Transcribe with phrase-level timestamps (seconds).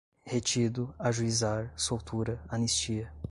[0.31, 3.13] retido, ajuizar, soltura, anistia